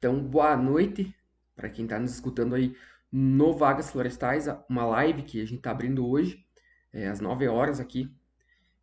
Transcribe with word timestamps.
Então, 0.00 0.18
boa 0.18 0.56
noite 0.56 1.14
para 1.54 1.68
quem 1.68 1.84
está 1.84 1.98
nos 1.98 2.14
escutando 2.14 2.54
aí 2.54 2.74
no 3.12 3.52
Vagas 3.52 3.90
Florestais, 3.90 4.46
uma 4.66 4.86
live 4.86 5.24
que 5.24 5.42
a 5.42 5.44
gente 5.44 5.58
está 5.58 5.72
abrindo 5.72 6.08
hoje, 6.08 6.42
é, 6.90 7.06
às 7.06 7.20
9 7.20 7.46
horas 7.48 7.80
aqui. 7.80 8.10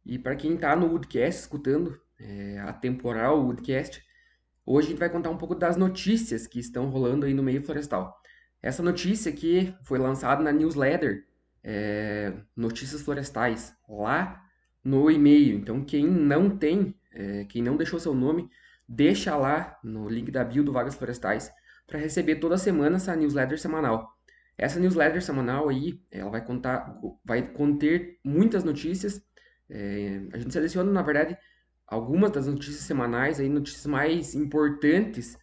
E 0.06 0.20
para 0.20 0.36
quem 0.36 0.54
está 0.54 0.76
no 0.76 0.86
Woodcast 0.86 1.42
escutando, 1.42 2.00
é, 2.20 2.60
a 2.60 2.72
temporal 2.72 3.44
Woodcast, 3.44 4.00
hoje 4.64 4.90
a 4.90 4.92
gente 4.92 5.00
vai 5.00 5.10
contar 5.10 5.32
um 5.32 5.40
pouco 5.40 5.56
das 5.56 5.76
notícias 5.76 6.46
que 6.46 6.60
estão 6.60 6.88
rolando 6.88 7.26
aí 7.26 7.34
no 7.34 7.42
meio 7.42 7.64
florestal. 7.64 8.22
Essa 8.62 8.84
notícia 8.84 9.32
aqui 9.32 9.74
foi 9.82 9.98
lançada 9.98 10.44
na 10.44 10.52
newsletter 10.52 11.26
é, 11.64 12.32
Notícias 12.56 13.02
Florestais, 13.02 13.76
lá 13.90 14.48
no 14.84 15.10
e-mail. 15.10 15.58
Então, 15.58 15.84
quem 15.84 16.06
não 16.06 16.56
tem, 16.56 16.94
é, 17.12 17.44
quem 17.46 17.64
não 17.64 17.76
deixou 17.76 18.00
seu 18.00 18.14
nome, 18.14 18.52
deixa 18.88 19.36
lá 19.36 19.78
no 19.84 20.08
link 20.08 20.32
da 20.32 20.44
bio 20.44 20.64
do 20.64 20.72
Vagas 20.72 20.96
Florestais 20.96 21.52
para 21.86 22.00
receber 22.00 22.36
toda 22.36 22.58
semana 22.58 22.98
essa 22.98 23.16
newsletter 23.16 23.60
semanal. 23.60 24.18
Essa 24.58 24.80
newsletter 24.80 25.22
semanal 25.22 25.70
aí, 25.70 26.02
ela 26.12 26.32
vai 26.32 26.44
contar, 26.44 27.00
vai 27.24 27.48
conter 27.52 28.20
muitas 28.24 28.64
notícias. 28.64 29.22
É, 29.70 30.22
a 30.34 30.38
gente 30.38 30.52
seleciona, 30.52 30.92
na 30.92 31.02
verdade, 31.02 31.38
algumas 31.86 32.32
das 32.32 32.48
notícias 32.48 32.82
semanais 32.82 33.40
aí, 33.40 33.48
notícias 33.50 33.86
mais 33.86 34.34
importantes 34.34 35.38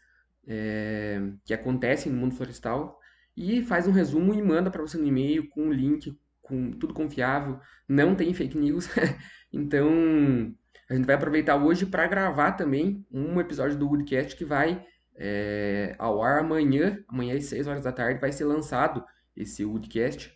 é, 0.46 1.20
que 1.44 1.54
acontecem 1.54 2.12
no 2.12 2.18
mundo 2.18 2.34
florestal 2.34 2.98
e 3.36 3.62
faz 3.62 3.86
um 3.86 3.92
resumo 3.92 4.34
e 4.34 4.42
manda 4.42 4.70
para 4.70 4.82
você 4.82 4.98
no 4.98 5.06
e-mail 5.06 5.48
com 5.50 5.62
um 5.62 5.72
link, 5.72 6.16
com 6.42 6.72
tudo 6.72 6.92
confiável, 6.92 7.58
não 7.88 8.14
tem 8.14 8.34
fake 8.34 8.56
news. 8.56 8.88
então, 9.52 10.54
a 10.88 10.94
gente 10.94 11.06
vai 11.06 11.14
aproveitar 11.14 11.56
hoje 11.56 11.86
para 11.86 12.06
gravar 12.06 12.52
também 12.52 13.06
um 13.10 13.40
episódio 13.40 13.78
do 13.78 13.86
Woodcast 13.86 14.36
que 14.36 14.44
vai 14.44 14.84
é, 15.16 15.94
ao 15.98 16.22
ar 16.22 16.40
amanhã, 16.40 17.02
amanhã 17.08 17.36
às 17.36 17.44
6 17.44 17.66
horas 17.66 17.82
da 17.82 17.92
tarde, 17.92 18.20
vai 18.20 18.32
ser 18.32 18.44
lançado 18.44 19.04
esse 19.36 19.64
Woodcast, 19.64 20.32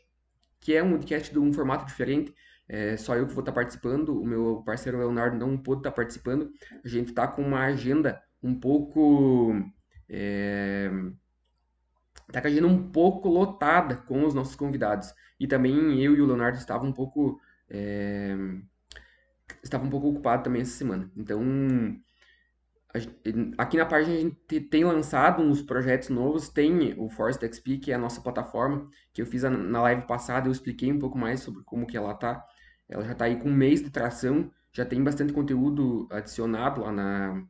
que 0.60 0.74
é 0.74 0.82
um 0.82 0.92
Woodcast 0.92 1.32
de 1.32 1.38
um 1.38 1.52
formato 1.52 1.86
diferente. 1.86 2.34
É, 2.68 2.96
só 2.96 3.16
eu 3.16 3.26
que 3.26 3.32
vou 3.32 3.40
estar 3.40 3.52
tá 3.52 3.56
participando, 3.56 4.20
o 4.20 4.26
meu 4.26 4.62
parceiro 4.64 4.98
Leonardo 4.98 5.36
não 5.36 5.56
pôde 5.56 5.80
estar 5.80 5.90
tá 5.90 5.96
participando. 5.96 6.50
A 6.84 6.88
gente 6.88 7.08
está 7.08 7.26
com 7.26 7.42
uma 7.42 7.64
agenda 7.64 8.22
um 8.42 8.54
pouco. 8.54 9.54
É, 10.08 10.90
tá 12.30 12.40
com 12.40 12.48
a 12.48 12.50
agenda 12.50 12.66
um 12.66 12.90
pouco 12.90 13.28
lotada 13.28 13.96
com 13.96 14.24
os 14.24 14.34
nossos 14.34 14.54
convidados. 14.54 15.14
E 15.40 15.46
também 15.46 16.02
eu 16.02 16.14
e 16.14 16.20
o 16.20 16.26
Leonardo 16.26 16.58
estavam 16.58 16.90
um 16.90 16.92
pouco. 16.92 17.40
É, 17.70 18.36
estava 19.62 19.84
um 19.84 19.90
pouco 19.90 20.08
ocupado 20.08 20.42
também 20.44 20.62
essa 20.62 20.76
semana. 20.76 21.10
Então, 21.16 21.40
aqui 23.56 23.76
na 23.76 23.86
página 23.86 24.16
a 24.16 24.20
gente 24.20 24.60
tem 24.60 24.84
lançado 24.84 25.42
uns 25.42 25.62
projetos 25.62 26.08
novos, 26.08 26.48
tem 26.48 26.94
o 26.98 27.08
Forest 27.08 27.46
XP, 27.46 27.78
que 27.78 27.92
é 27.92 27.94
a 27.94 27.98
nossa 27.98 28.20
plataforma, 28.20 28.88
que 29.12 29.20
eu 29.20 29.26
fiz 29.26 29.42
na 29.42 29.82
live 29.82 30.02
passada, 30.02 30.48
eu 30.48 30.52
expliquei 30.52 30.92
um 30.92 30.98
pouco 30.98 31.18
mais 31.18 31.40
sobre 31.40 31.62
como 31.64 31.86
que 31.86 31.96
ela 31.96 32.14
tá. 32.14 32.44
Ela 32.88 33.04
já 33.04 33.12
está 33.12 33.26
aí 33.26 33.36
com 33.36 33.48
um 33.48 33.54
mês 33.54 33.82
de 33.82 33.90
tração, 33.90 34.50
já 34.72 34.84
tem 34.84 35.02
bastante 35.02 35.32
conteúdo 35.32 36.08
adicionado 36.10 36.80
lá 36.80 36.92
na, 36.92 37.44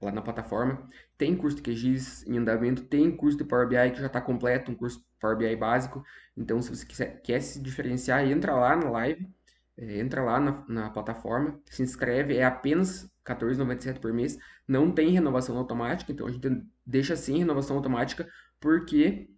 lá 0.00 0.10
na 0.10 0.22
plataforma. 0.22 0.88
Tem 1.16 1.36
curso 1.36 1.56
de 1.56 1.62
QGIS 1.62 2.26
em 2.26 2.38
andamento, 2.38 2.82
tem 2.82 3.14
curso 3.16 3.38
de 3.38 3.44
Power 3.44 3.68
BI 3.68 3.92
que 3.92 4.00
já 4.00 4.06
está 4.06 4.20
completo, 4.20 4.72
um 4.72 4.74
curso 4.74 5.04
Power 5.20 5.36
BI 5.36 5.54
básico. 5.56 6.04
Então, 6.36 6.60
se 6.60 6.74
você 6.74 6.84
quiser, 6.84 7.22
quer 7.22 7.40
se 7.40 7.62
diferenciar, 7.62 8.26
entra 8.26 8.54
lá 8.54 8.74
na 8.76 8.90
live 8.90 9.28
é, 9.76 9.98
entra 9.98 10.22
lá 10.22 10.38
na, 10.38 10.64
na, 10.68 10.90
plataforma, 10.90 11.60
se 11.70 11.82
inscreve, 11.82 12.36
é 12.36 12.44
apenas 12.44 13.10
R$14,97 13.26 13.98
por 14.00 14.12
mês, 14.12 14.38
não 14.66 14.90
tem 14.90 15.10
renovação 15.10 15.56
automática, 15.56 16.12
então 16.12 16.26
a 16.26 16.30
gente 16.30 16.48
deixa 16.84 17.16
sem 17.16 17.38
renovação 17.38 17.76
automática, 17.76 18.28
porque 18.60 19.28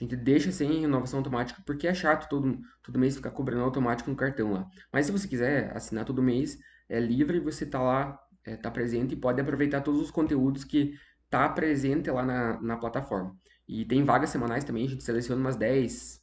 a 0.00 0.04
gente 0.04 0.16
deixa 0.16 0.52
sem 0.52 0.80
renovação 0.80 1.18
automática 1.18 1.60
porque 1.66 1.88
é 1.88 1.92
chato 1.92 2.28
todo, 2.28 2.60
todo 2.82 2.98
mês 2.98 3.16
ficar 3.16 3.32
cobrando 3.32 3.64
automático 3.64 4.08
no 4.08 4.16
cartão 4.16 4.52
lá. 4.52 4.66
Mas 4.92 5.06
se 5.06 5.12
você 5.12 5.26
quiser 5.26 5.76
assinar 5.76 6.04
todo 6.04 6.22
mês, 6.22 6.56
é 6.88 7.00
livre, 7.00 7.40
você 7.40 7.66
tá 7.66 7.82
lá, 7.82 8.18
é, 8.44 8.56
tá 8.56 8.70
presente 8.70 9.14
e 9.14 9.16
pode 9.16 9.40
aproveitar 9.40 9.80
todos 9.80 10.00
os 10.00 10.10
conteúdos 10.10 10.62
que 10.62 10.94
tá 11.28 11.48
presente 11.48 12.10
lá 12.10 12.24
na, 12.24 12.60
na 12.62 12.76
plataforma. 12.76 13.36
E 13.66 13.84
tem 13.84 14.04
vagas 14.04 14.30
semanais 14.30 14.64
também, 14.64 14.86
a 14.86 14.88
gente 14.88 15.02
seleciona 15.02 15.40
umas 15.40 15.56
10, 15.56 16.22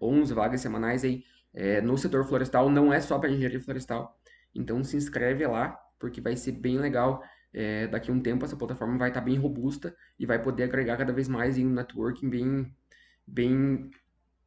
11 0.00 0.34
vagas 0.34 0.60
semanais 0.60 1.02
aí 1.02 1.24
é, 1.54 1.80
no 1.80 1.96
setor 1.96 2.24
florestal, 2.24 2.68
não 2.68 2.92
é 2.92 3.00
só 3.00 3.18
para 3.18 3.30
engenharia 3.30 3.60
florestal. 3.60 4.18
Então 4.54 4.82
se 4.82 4.96
inscreve 4.96 5.46
lá, 5.46 5.78
porque 5.98 6.20
vai 6.20 6.36
ser 6.36 6.52
bem 6.52 6.78
legal. 6.78 7.22
É, 7.52 7.86
daqui 7.86 8.10
a 8.10 8.14
um 8.14 8.20
tempo 8.20 8.44
essa 8.44 8.56
plataforma 8.56 8.98
vai 8.98 9.10
estar 9.10 9.20
tá 9.20 9.24
bem 9.24 9.38
robusta 9.38 9.94
e 10.18 10.26
vai 10.26 10.42
poder 10.42 10.64
agregar 10.64 10.96
cada 10.96 11.12
vez 11.12 11.28
mais 11.28 11.56
em 11.56 11.64
um 11.64 11.72
networking 11.72 12.28
bem, 12.28 12.74
bem 13.24 13.90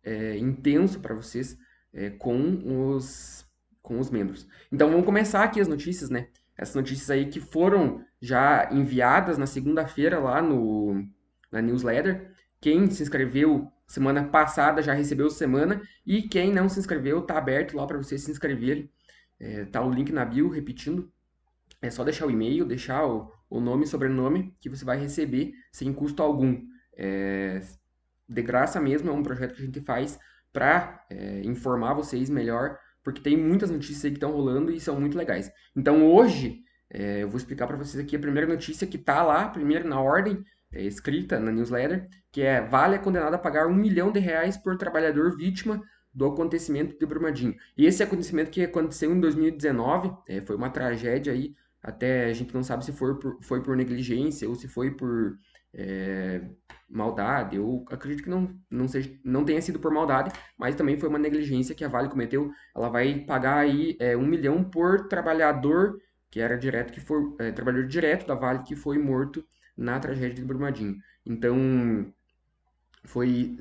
é, 0.04 0.38
intenso 0.38 1.00
para 1.00 1.16
vocês 1.16 1.58
é, 1.94 2.10
com, 2.10 2.90
os, 2.92 3.46
com 3.82 3.98
os 4.00 4.10
membros. 4.10 4.48
Então 4.72 4.90
vamos 4.90 5.06
começar 5.06 5.44
aqui 5.44 5.62
as 5.62 5.70
notícias, 5.70 6.10
né? 6.10 6.28
Essas 6.58 6.76
notícias 6.76 7.10
aí 7.10 7.28
que 7.28 7.40
foram 7.40 8.04
já 8.22 8.68
enviadas 8.72 9.38
na 9.38 9.46
segunda-feira 9.46 10.20
lá 10.20 10.42
no, 10.42 11.08
na 11.52 11.62
newsletter. 11.62 12.34
Quem 12.60 12.90
se 12.90 13.04
inscreveu 13.04 13.72
semana 13.88 14.24
passada 14.26 14.82
já 14.82 14.94
recebeu 14.94 15.30
semana. 15.30 15.82
E 16.06 16.24
quem 16.24 16.54
não 16.54 16.70
se 16.70 16.80
inscreveu, 16.80 17.22
tá 17.22 17.38
aberto 17.38 17.76
lá 17.76 17.88
para 17.88 17.98
você 17.98 18.18
se 18.18 18.30
inscrever. 18.30 18.90
É, 19.40 19.66
tá 19.66 19.82
o 19.82 19.92
link 19.92 20.12
na 20.12 20.26
bio, 20.26 20.50
repetindo. 20.50 21.12
É 21.82 21.90
só 21.90 22.04
deixar 22.04 22.26
o 22.26 22.32
e-mail, 22.32 22.66
deixar 22.66 23.06
o, 23.06 23.32
o 23.50 23.60
nome 23.60 23.86
e 23.86 23.88
sobrenome 23.88 24.56
que 24.60 24.70
você 24.70 24.84
vai 24.84 25.00
receber 25.00 25.54
sem 25.72 25.94
custo 25.94 26.22
algum. 26.22 26.62
É, 26.96 27.62
de 28.28 28.42
graça 28.42 28.80
mesmo, 28.80 29.10
é 29.10 29.14
um 29.14 29.24
projeto 29.24 29.56
que 29.56 29.62
a 29.62 29.66
gente 29.66 29.82
faz 29.82 30.20
para 30.52 31.06
é, 31.10 31.42
informar 31.46 31.94
vocês 31.94 32.30
melhor, 32.30 32.78
porque 33.04 33.22
tem 33.22 33.38
muitas 33.38 33.70
notícias 33.70 34.06
aí 34.06 34.12
que 34.12 34.18
estão 34.18 34.32
rolando 34.32 34.72
e 34.72 34.80
são 34.80 35.00
muito 35.00 35.18
legais. 35.18 35.52
Então 35.76 36.06
hoje 36.06 36.64
é, 36.90 37.24
eu 37.24 37.30
vou 37.30 37.38
explicar 37.38 37.68
para 37.68 37.78
vocês 37.78 38.04
aqui 38.04 38.16
a 38.16 38.20
primeira 38.20 38.48
notícia 38.48 38.88
que 38.88 38.98
está 38.98 39.24
lá, 39.24 39.50
primeiro 39.50 39.88
na 39.88 40.02
ordem, 40.02 40.44
escrita 40.86 41.40
na 41.40 41.52
newsletter, 41.52 42.08
que 42.32 42.42
é 42.42 42.62
Vale 42.62 42.96
é 42.96 43.00
condenado 43.00 43.34
a 43.34 43.40
pagar 43.40 43.68
um 43.68 43.74
milhão 43.76 44.12
de 44.12 44.20
reais 44.20 44.58
por 44.58 44.78
trabalhador 44.78 45.36
vítima 45.36 45.82
do 46.14 46.26
acontecimento 46.26 46.98
de 46.98 47.06
Brumadinho. 47.06 47.56
E 47.78 47.86
esse 47.86 48.02
acontecimento 48.02 48.50
que 48.50 48.64
aconteceu 48.64 49.12
em 49.12 49.20
2019 49.20 50.12
é, 50.28 50.42
foi 50.42 50.56
uma 50.56 50.70
tragédia 50.70 51.32
aí, 51.32 51.56
até 51.82 52.26
a 52.26 52.34
gente 52.34 52.54
não 52.54 52.64
sabe 52.64 52.84
se 52.84 52.92
foi 52.92 53.18
por, 53.20 53.38
foi 53.42 53.62
por 53.62 53.76
negligência 53.76 54.50
ou 54.50 54.56
se 54.56 54.68
foi 54.68 54.92
por 54.92 55.38
é, 55.74 56.42
maldade. 56.90 57.56
Eu 57.56 57.86
acredito 57.90 58.24
que 58.24 58.30
não, 58.30 58.50
não, 58.70 58.88
seja, 58.88 59.12
não 59.24 59.46
tenha 59.46 59.62
sido 59.62 59.80
por 59.80 59.92
maldade, 59.92 60.32
mas 60.58 60.76
também 60.76 60.98
foi 60.98 61.08
uma 61.10 61.20
negligência 61.20 61.76
que 61.76 61.86
a 61.86 61.88
Vale 61.88 62.10
cometeu. 62.10 62.52
Ela 62.76 62.90
vai 62.90 63.20
pagar 63.20 63.60
aí 63.60 63.96
é, 64.00 64.18
um 64.18 64.26
milhão 64.26 64.64
por 64.64 65.08
trabalhador 65.08 66.00
que 66.30 66.40
era 66.40 66.58
direto, 66.58 66.92
que 66.92 67.00
foi 67.00 67.22
é, 67.40 67.52
trabalhador 67.52 67.88
direto 67.88 68.28
da 68.28 68.36
Vale 68.36 68.64
que 68.64 68.76
foi 68.76 68.98
morto 68.98 69.46
na 69.78 70.00
tragédia 70.00 70.36
de 70.36 70.46
Brumadinho. 70.46 70.98
Então, 71.26 72.12
foi 73.04 73.58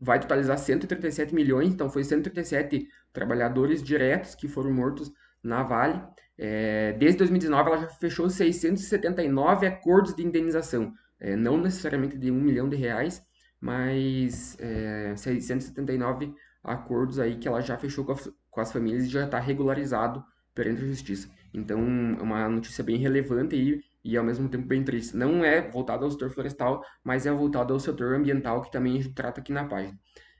vai 0.00 0.18
totalizar 0.20 0.58
137 0.58 1.34
milhões, 1.34 1.72
então 1.72 1.88
foi 1.88 2.02
137 2.02 2.88
trabalhadores 3.12 3.82
diretos 3.82 4.34
que 4.34 4.48
foram 4.48 4.72
mortos 4.72 5.12
na 5.42 5.62
Vale. 5.62 6.02
É, 6.36 6.92
desde 6.94 7.18
2019 7.18 7.70
ela 7.70 7.78
já 7.78 7.88
fechou 7.88 8.28
679 8.28 9.66
acordos 9.66 10.14
de 10.16 10.24
indenização, 10.24 10.92
é, 11.20 11.36
não 11.36 11.56
necessariamente 11.56 12.18
de 12.18 12.30
um 12.30 12.40
milhão 12.40 12.68
de 12.68 12.76
reais, 12.76 13.24
mas 13.60 14.56
é, 14.58 15.14
679 15.16 16.34
acordos 16.62 17.20
aí 17.20 17.36
que 17.36 17.46
ela 17.46 17.60
já 17.60 17.76
fechou 17.76 18.04
com, 18.04 18.12
a, 18.12 18.16
com 18.50 18.60
as 18.60 18.72
famílias 18.72 19.04
e 19.04 19.08
já 19.08 19.24
está 19.24 19.38
regularizado 19.38 20.24
perante 20.54 20.82
a 20.82 20.86
justiça. 20.86 21.28
Então, 21.52 21.78
é 22.18 22.22
uma 22.22 22.48
notícia 22.48 22.82
bem 22.82 22.96
relevante 22.96 23.54
aí 23.54 23.80
e 24.04 24.16
ao 24.16 24.24
mesmo 24.24 24.48
tempo 24.48 24.66
bem 24.66 24.84
triste. 24.84 25.16
Não 25.16 25.44
é 25.44 25.68
voltado 25.70 26.04
ao 26.04 26.10
setor 26.10 26.30
florestal, 26.30 26.84
mas 27.02 27.24
é 27.26 27.32
voltado 27.32 27.72
ao 27.72 27.80
setor 27.80 28.14
ambiental, 28.14 28.60
que 28.62 28.70
também 28.70 28.98
a 28.98 29.02
gente 29.02 29.14
trata 29.14 29.40
aqui 29.40 29.52
na 29.52 29.64
página. 29.64 29.98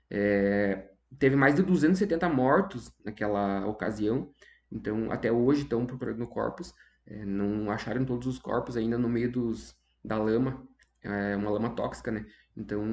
É, 0.09 0.89
teve 1.17 1.35
mais 1.35 1.55
de 1.55 1.63
270 1.63 2.29
mortos 2.29 2.91
naquela 3.03 3.65
ocasião, 3.65 4.29
então 4.71 5.11
até 5.11 5.31
hoje 5.31 5.63
estão 5.63 5.85
procurando 5.85 6.27
corpos. 6.27 6.73
É, 7.07 7.25
não 7.25 7.71
acharam 7.71 8.05
todos 8.05 8.27
os 8.27 8.39
corpos 8.39 8.77
ainda 8.77 8.97
no 8.97 9.09
meio 9.09 9.31
dos, 9.31 9.75
da 10.03 10.17
lama, 10.17 10.63
é 11.03 11.35
uma 11.35 11.51
lama 11.51 11.69
tóxica, 11.75 12.11
né? 12.11 12.25
Então 12.57 12.83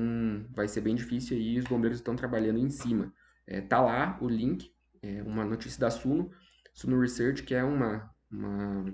vai 0.51 0.69
ser 0.69 0.81
bem 0.81 0.95
difícil 0.95 1.39
e 1.39 1.59
os 1.59 1.65
bombeiros 1.65 1.99
estão 1.99 2.17
trabalhando 2.17 2.59
em 2.59 2.71
cima. 2.71 3.13
É, 3.47 3.61
tá 3.61 3.81
lá 3.81 4.19
o 4.21 4.29
link, 4.29 4.71
é 5.03 5.23
uma 5.23 5.45
notícia 5.45 5.81
da 5.81 5.91
Suno, 5.91 6.31
Suno 6.73 7.01
Research, 7.01 7.43
que 7.43 7.55
é 7.55 7.65
uma, 7.65 8.11
uma 8.31 8.93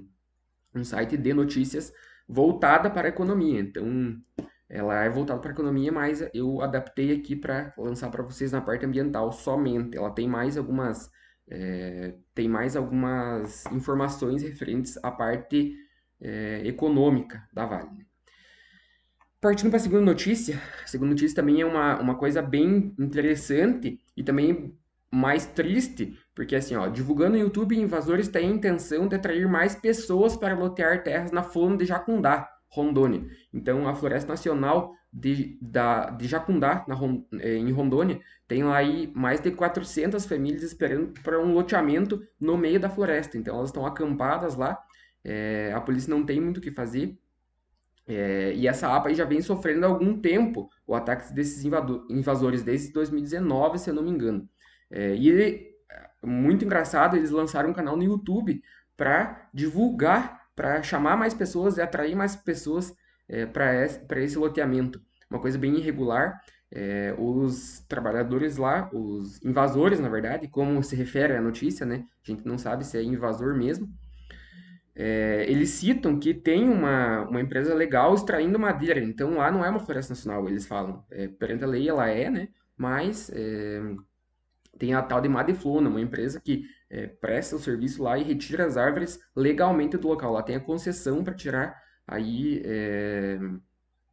um 0.75 0.85
site 0.85 1.17
de 1.17 1.33
notícias 1.35 1.93
voltada 2.29 2.91
para 2.91 3.09
a 3.09 3.11
economia. 3.11 3.61
Então, 3.61 4.21
ela 4.69 5.03
é 5.03 5.09
voltada 5.09 5.41
para 5.41 5.51
a 5.51 5.55
economia, 5.55 5.91
mas 5.91 6.29
eu 6.35 6.61
adaptei 6.61 7.13
aqui 7.13 7.35
para 7.35 7.73
lançar 7.79 8.11
para 8.11 8.23
vocês 8.23 8.53
na 8.53 8.61
parte 8.61 8.85
ambiental 8.85 9.33
somente. 9.33 9.97
Ela 9.97 10.11
tem 10.11 10.29
mais 10.29 10.59
algumas 10.59 11.11
é, 11.51 12.15
tem 12.35 12.49
mais 12.49 12.77
algumas 12.77 13.65
informações 13.67 14.43
referentes 14.43 14.99
à 15.03 15.11
parte 15.11 15.75
é, 16.21 16.63
econômica 16.67 17.43
da 17.53 17.65
Vale. 17.65 18.07
Partindo 19.41 19.71
para 19.71 19.79
a 19.79 19.81
segunda 19.81 20.05
notícia, 20.05 20.61
a 20.83 20.87
segunda 20.87 21.11
notícia 21.11 21.37
também 21.37 21.61
é 21.61 21.67
uma, 21.67 21.99
uma 22.01 22.17
coisa 22.17 22.43
bem 22.43 22.95
interessante 22.99 24.01
e 24.17 24.23
também 24.23 24.77
mais 25.11 25.47
triste, 25.47 26.19
porque 26.39 26.55
assim, 26.55 26.77
ó, 26.77 26.87
divulgando 26.87 27.33
no 27.33 27.43
YouTube, 27.43 27.77
invasores 27.77 28.29
têm 28.29 28.49
a 28.49 28.55
intenção 28.55 29.09
de 29.09 29.17
atrair 29.17 29.49
mais 29.49 29.75
pessoas 29.75 30.37
para 30.37 30.55
lotear 30.55 31.03
terras 31.03 31.33
na 31.33 31.43
Flona 31.43 31.77
de 31.77 31.85
Jacundá, 31.85 32.49
Rondônia. 32.69 33.27
Então, 33.53 33.89
a 33.89 33.95
Floresta 33.97 34.29
Nacional 34.29 34.95
de, 35.13 35.59
da, 35.61 36.11
de 36.11 36.29
Jacundá, 36.29 36.85
na, 36.87 36.97
eh, 37.41 37.57
em 37.57 37.73
Rondônia, 37.73 38.21
tem 38.47 38.63
lá 38.63 38.77
aí 38.77 39.11
mais 39.17 39.41
de 39.41 39.51
400 39.51 40.27
famílias 40.27 40.63
esperando 40.63 41.13
para 41.25 41.41
um 41.41 41.53
loteamento 41.53 42.25
no 42.39 42.57
meio 42.57 42.79
da 42.79 42.89
floresta. 42.89 43.37
Então, 43.37 43.57
elas 43.57 43.71
estão 43.71 43.85
acampadas 43.85 44.55
lá, 44.55 44.81
é, 45.25 45.73
a 45.75 45.81
polícia 45.81 46.09
não 46.09 46.25
tem 46.25 46.41
muito 46.41 46.59
o 46.59 46.61
que 46.61 46.71
fazer, 46.71 47.19
é, 48.07 48.55
e 48.55 48.69
essa 48.69 48.95
APA 48.95 49.13
já 49.13 49.25
vem 49.25 49.41
sofrendo 49.41 49.85
há 49.85 49.89
algum 49.89 50.17
tempo 50.21 50.71
o 50.87 50.95
ataque 50.95 51.35
desses 51.35 51.65
invasores, 52.09 52.63
desde 52.63 52.93
2019, 52.93 53.81
se 53.81 53.91
eu 53.91 53.95
não 53.95 54.05
me 54.05 54.11
engano. 54.11 54.49
É, 54.89 55.15
e 55.17 55.29
ele, 55.29 55.68
muito 56.25 56.65
engraçado, 56.65 57.17
eles 57.17 57.31
lançaram 57.31 57.71
um 57.71 57.73
canal 57.73 57.97
no 57.97 58.03
YouTube 58.03 58.63
para 58.97 59.49
divulgar, 59.53 60.49
para 60.55 60.83
chamar 60.83 61.17
mais 61.17 61.35
pessoas 61.35 61.77
e 61.77 61.83
atrair 61.83 62.17
mais 62.17 62.35
pessoas 62.35 62.95
é, 63.29 63.47
para 63.47 63.85
esse, 63.85 64.01
esse 64.17 64.39
loteamento. 64.39 65.01
Uma 65.31 65.41
coisa 65.41 65.59
bem 65.59 65.77
irregular. 65.77 66.41
É, 66.71 67.15
os 67.17 67.81
trabalhadores 67.89 68.59
lá, 68.59 68.91
os 68.93 69.43
invasores, 69.43 70.01
na 70.01 70.09
verdade, 70.09 70.49
como 70.49 70.83
se 70.83 70.95
refere 70.95 71.35
à 71.35 71.41
notícia, 71.41 71.87
né? 71.87 72.05
A 72.23 72.31
gente 72.31 72.47
não 72.47 72.59
sabe 72.59 72.85
se 72.85 72.99
é 72.99 73.03
invasor 73.03 73.57
mesmo 73.57 73.89
é, 74.99 75.47
eles 75.49 75.71
citam 75.71 76.19
que 76.19 76.35
tem 76.35 76.69
uma, 76.69 77.23
uma 77.29 77.41
empresa 77.41 77.73
legal 77.73 78.15
extraindo 78.15 78.59
madeira, 78.59 78.99
então 78.99 79.37
lá 79.37 79.49
não 79.49 79.65
é 79.65 79.71
uma 79.71 79.79
floresta 79.79 80.13
nacional, 80.13 80.49
eles 80.49 80.67
falam. 80.67 81.05
É, 81.09 81.29
perante 81.29 81.63
a 81.63 81.69
lei 81.69 81.89
ela 81.89 82.09
é, 82.09 82.29
né? 82.29 82.49
Mas 82.77 83.31
é, 83.33 83.81
tem 84.79 84.95
a 84.95 85.03
tal 85.03 85.21
de 85.21 85.29
Madeflona, 85.29 85.89
uma 85.89 86.01
empresa 86.01 86.41
que 86.41 86.65
é, 86.91 87.07
presta 87.07 87.57
o 87.57 87.59
serviço 87.59 88.03
lá 88.03 88.17
e 88.19 88.23
retira 88.23 88.65
as 88.65 88.77
árvores 88.77 89.19
legalmente 89.35 89.97
do 89.97 90.09
local. 90.09 90.33
Lá 90.33 90.43
tem 90.43 90.57
a 90.57 90.61
concessão 90.61 91.23
para 91.23 91.35
tirar 91.35 91.81
aí 92.07 92.63
é, 92.65 93.39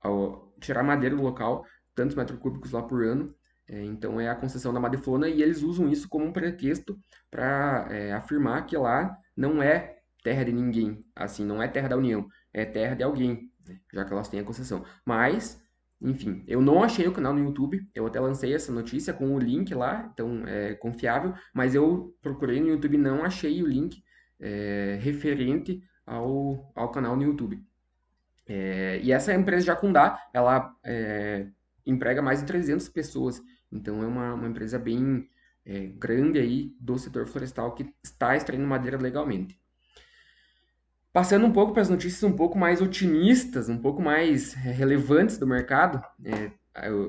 ao, 0.01 0.53
tirar 0.59 0.83
madeira 0.83 1.15
do 1.15 1.21
local, 1.21 1.65
tantos 1.93 2.15
metros 2.15 2.39
cúbicos 2.39 2.71
lá 2.71 2.81
por 2.81 3.03
ano. 3.03 3.33
É, 3.67 3.83
então 3.83 4.19
é 4.19 4.29
a 4.29 4.35
concessão 4.35 4.73
da 4.73 4.79
Madeflona 4.79 5.27
e 5.27 5.41
eles 5.41 5.63
usam 5.63 5.89
isso 5.89 6.07
como 6.09 6.25
um 6.25 6.33
pretexto 6.33 6.97
para 7.31 7.87
afirmar 8.15 8.65
que 8.65 8.77
lá 8.77 9.17
não 9.35 9.61
é 9.61 9.95
terra 10.23 10.43
de 10.43 10.51
ninguém. 10.51 11.05
Assim, 11.15 11.45
não 11.45 11.61
é 11.61 11.67
terra 11.67 11.87
da 11.87 11.97
União, 11.97 12.27
é 12.51 12.65
terra 12.65 12.95
de 12.95 13.03
alguém, 13.03 13.51
né? 13.67 13.79
já 13.93 14.03
que 14.03 14.11
elas 14.11 14.27
têm 14.27 14.39
a 14.39 14.43
concessão. 14.43 14.83
Mas, 15.05 15.61
enfim, 16.05 16.43
eu 16.47 16.61
não 16.61 16.83
achei 16.83 17.07
o 17.07 17.11
canal 17.11 17.33
no 17.33 17.43
YouTube, 17.43 17.87
eu 17.93 18.05
até 18.05 18.19
lancei 18.19 18.53
essa 18.53 18.71
notícia 18.71 19.11
com 19.11 19.33
o 19.33 19.39
link 19.39 19.73
lá, 19.73 20.07
então 20.13 20.47
é 20.47 20.75
confiável, 20.75 21.33
mas 21.53 21.73
eu 21.73 22.15
procurei 22.21 22.61
no 22.61 22.67
YouTube 22.67 22.93
e 22.93 22.99
não 22.99 23.23
achei 23.23 23.63
o 23.63 23.67
link 23.67 24.03
é, 24.39 24.99
referente 25.01 25.81
ao, 26.05 26.71
ao 26.75 26.91
canal 26.91 27.15
no 27.15 27.23
YouTube. 27.23 27.59
É, 28.47 28.99
e 29.01 29.11
essa 29.11 29.33
empresa 29.33 29.65
Jacundá, 29.65 30.19
ela 30.31 30.71
é, 30.83 31.47
emprega 31.83 32.21
mais 32.21 32.39
de 32.39 32.45
300 32.45 32.87
pessoas, 32.89 33.41
então 33.71 34.03
é 34.03 34.05
uma, 34.05 34.35
uma 34.35 34.47
empresa 34.47 34.77
bem 34.77 35.27
é, 35.65 35.87
grande 35.87 36.37
aí 36.37 36.71
do 36.79 36.99
setor 36.99 37.25
florestal 37.25 37.73
que 37.73 37.91
está 38.03 38.35
extraindo 38.35 38.67
madeira 38.67 38.97
legalmente. 38.97 39.59
Passando 41.15 41.45
um 41.45 41.51
pouco 41.53 41.71
para 41.71 41.81
as 41.81 41.87
notícias 41.87 42.21
um 42.23 42.35
pouco 42.35 42.57
mais 42.57 42.81
otimistas, 42.81 43.69
um 43.69 43.77
pouco 43.77 44.01
mais 44.01 44.53
é, 44.57 44.69
relevantes 44.69 45.37
do 45.37 45.47
mercado, 45.47 46.03
é, 46.25 46.51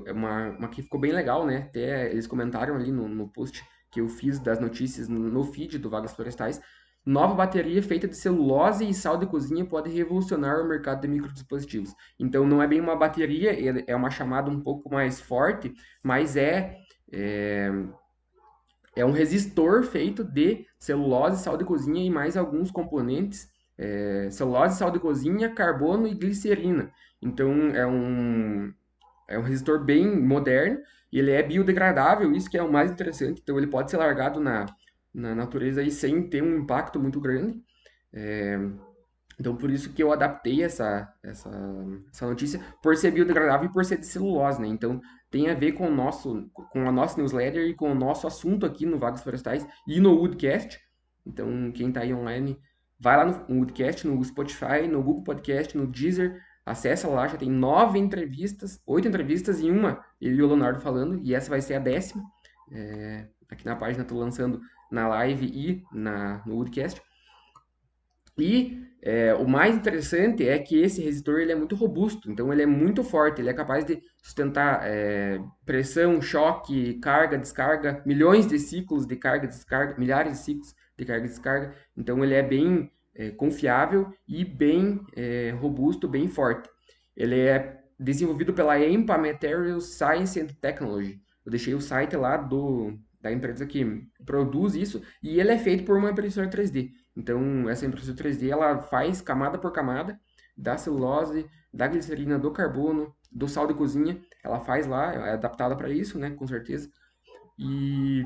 é 0.06 0.12
uma, 0.12 0.50
uma 0.50 0.68
que 0.68 0.80
ficou 0.80 1.00
bem 1.00 1.10
legal, 1.10 1.44
né? 1.44 1.66
Até 1.68 2.08
eles 2.12 2.24
comentaram 2.24 2.76
ali 2.76 2.92
no, 2.92 3.08
no 3.08 3.26
post 3.26 3.64
que 3.90 4.00
eu 4.00 4.08
fiz 4.08 4.38
das 4.38 4.60
notícias 4.60 5.08
no, 5.08 5.18
no 5.18 5.42
feed 5.42 5.78
do 5.78 5.90
Vagas 5.90 6.12
Florestais. 6.12 6.60
Nova 7.04 7.34
bateria 7.34 7.82
feita 7.82 8.06
de 8.06 8.16
celulose 8.16 8.88
e 8.88 8.94
sal 8.94 9.18
de 9.18 9.26
cozinha 9.26 9.64
pode 9.64 9.90
revolucionar 9.90 10.60
o 10.60 10.68
mercado 10.68 11.00
de 11.00 11.08
microdispositivos. 11.08 11.92
Então 12.16 12.46
não 12.46 12.62
é 12.62 12.68
bem 12.68 12.80
uma 12.80 12.94
bateria, 12.94 13.50
é 13.88 13.96
uma 13.96 14.10
chamada 14.10 14.48
um 14.48 14.60
pouco 14.60 14.88
mais 14.88 15.20
forte, 15.20 15.74
mas 16.00 16.36
é, 16.36 16.76
é, 17.10 17.72
é 18.94 19.04
um 19.04 19.10
resistor 19.10 19.82
feito 19.82 20.22
de 20.22 20.64
celulose, 20.78 21.42
sal 21.42 21.56
de 21.56 21.64
cozinha 21.64 22.06
e 22.06 22.08
mais 22.08 22.36
alguns 22.36 22.70
componentes 22.70 23.55
é, 23.78 24.28
celulose, 24.30 24.78
sal 24.78 24.90
de 24.90 24.98
cozinha, 24.98 25.50
carbono 25.50 26.06
e 26.06 26.14
glicerina. 26.14 26.90
Então 27.20 27.70
é 27.74 27.86
um, 27.86 28.72
é 29.28 29.38
um 29.38 29.42
resistor 29.42 29.84
bem 29.84 30.20
moderno 30.20 30.78
e 31.12 31.18
ele 31.18 31.30
é 31.30 31.42
biodegradável, 31.42 32.32
isso 32.32 32.50
que 32.50 32.58
é 32.58 32.62
o 32.62 32.72
mais 32.72 32.90
interessante. 32.90 33.40
Então 33.42 33.58
ele 33.58 33.66
pode 33.66 33.90
ser 33.90 33.96
largado 33.96 34.40
na, 34.40 34.66
na 35.12 35.34
natureza 35.34 35.80
aí 35.80 35.90
sem 35.90 36.28
ter 36.28 36.42
um 36.42 36.58
impacto 36.58 37.00
muito 37.00 37.20
grande. 37.20 37.60
É, 38.12 38.58
então 39.38 39.54
por 39.56 39.70
isso 39.70 39.92
que 39.92 40.02
eu 40.02 40.12
adaptei 40.12 40.62
essa, 40.62 41.12
essa, 41.22 41.50
essa 42.10 42.26
notícia 42.26 42.60
por 42.82 42.96
ser 42.96 43.10
biodegradável 43.10 43.68
e 43.68 43.72
por 43.72 43.84
ser 43.84 43.98
de 43.98 44.06
celulose, 44.06 44.60
né? 44.60 44.68
Então 44.68 45.00
tem 45.30 45.50
a 45.50 45.54
ver 45.54 45.72
com 45.72 45.88
o 45.88 45.94
nosso 45.94 46.48
com 46.70 46.88
a 46.88 46.92
nossa 46.92 47.18
newsletter 47.18 47.66
e 47.66 47.74
com 47.74 47.92
o 47.92 47.94
nosso 47.94 48.26
assunto 48.26 48.64
aqui 48.64 48.86
no 48.86 48.98
Vagas 48.98 49.22
Florestais 49.22 49.66
e 49.86 50.00
no 50.00 50.14
Woodcast. 50.14 50.80
Então 51.26 51.70
quem 51.72 51.88
está 51.88 52.00
aí 52.00 52.14
online 52.14 52.58
Vai 52.98 53.16
lá 53.16 53.24
no 53.24 53.58
Woodcast, 53.58 54.06
no 54.06 54.22
Spotify, 54.24 54.88
no 54.90 55.02
Google 55.02 55.22
Podcast, 55.22 55.76
no 55.76 55.86
Deezer, 55.86 56.40
acessa 56.64 57.08
lá, 57.08 57.28
já 57.28 57.36
tem 57.36 57.50
nove 57.50 57.98
entrevistas, 57.98 58.80
oito 58.86 59.06
entrevistas 59.06 59.60
e 59.60 59.70
uma 59.70 60.04
eu 60.20 60.34
e 60.34 60.42
o 60.42 60.46
Leonardo 60.46 60.80
falando, 60.80 61.20
e 61.22 61.34
essa 61.34 61.50
vai 61.50 61.60
ser 61.60 61.74
a 61.74 61.78
décima. 61.78 62.24
É, 62.72 63.28
aqui 63.48 63.64
na 63.64 63.76
página 63.76 64.02
estou 64.02 64.18
lançando 64.18 64.60
na 64.90 65.06
live 65.08 65.46
e 65.46 65.84
na, 65.92 66.42
no 66.46 66.54
Woodcast. 66.56 67.00
E 68.38 68.82
é, 69.00 69.32
o 69.34 69.48
mais 69.48 69.74
interessante 69.74 70.46
é 70.46 70.58
que 70.58 70.78
esse 70.78 71.00
resistor 71.00 71.38
ele 71.38 71.52
é 71.52 71.54
muito 71.54 71.74
robusto, 71.74 72.30
então 72.30 72.52
ele 72.52 72.62
é 72.62 72.66
muito 72.66 73.02
forte, 73.04 73.40
ele 73.40 73.48
é 73.48 73.54
capaz 73.54 73.84
de 73.84 74.02
sustentar 74.22 74.80
é, 74.82 75.40
pressão, 75.64 76.20
choque, 76.20 76.94
carga, 76.94 77.38
descarga, 77.38 78.02
milhões 78.04 78.46
de 78.46 78.58
ciclos 78.58 79.06
de 79.06 79.16
carga, 79.16 79.46
descarga, 79.46 79.96
milhares 79.96 80.32
de 80.32 80.38
ciclos 80.38 80.74
de 80.96 81.04
carga 81.04 81.26
e 81.26 81.28
descarga. 81.28 81.74
Então 81.96 82.22
ele 82.24 82.34
é 82.34 82.42
bem 82.42 82.90
é, 83.14 83.30
confiável 83.30 84.12
e 84.28 84.44
bem 84.44 85.00
é, 85.14 85.50
robusto, 85.50 86.08
bem 86.08 86.28
forte. 86.28 86.68
Ele 87.16 87.38
é 87.38 87.82
desenvolvido 87.98 88.52
pela 88.52 88.78
EMPA 88.78 89.16
Materials 89.16 89.96
Science 89.96 90.38
and 90.38 90.48
Technology. 90.60 91.20
Eu 91.44 91.50
deixei 91.50 91.74
o 91.74 91.80
site 91.80 92.16
lá 92.16 92.36
do, 92.36 92.98
da 93.20 93.32
empresa 93.32 93.66
que 93.66 94.02
produz 94.24 94.74
isso 94.74 95.02
e 95.22 95.40
ele 95.40 95.50
é 95.50 95.58
feito 95.58 95.84
por 95.84 95.96
uma 95.96 96.10
impressora 96.10 96.48
3D. 96.48 96.90
Então 97.16 97.68
essa 97.68 97.86
impressora 97.86 98.16
3D 98.16 98.50
ela 98.50 98.78
faz 98.78 99.20
camada 99.20 99.58
por 99.58 99.72
camada 99.72 100.18
da 100.56 100.76
celulose, 100.76 101.46
da 101.72 101.86
glicerina, 101.86 102.38
do 102.38 102.50
carbono, 102.50 103.14
do 103.30 103.48
sal 103.48 103.66
de 103.66 103.74
cozinha. 103.74 104.20
Ela 104.42 104.60
faz 104.60 104.86
lá, 104.86 105.12
é 105.12 105.32
adaptada 105.32 105.76
para 105.76 105.90
isso, 105.90 106.18
né, 106.18 106.30
com 106.30 106.46
certeza. 106.46 106.90
E 107.58 108.22